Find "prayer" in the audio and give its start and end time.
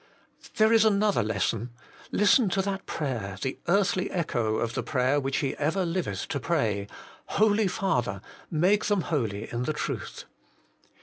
2.87-3.37, 4.81-5.19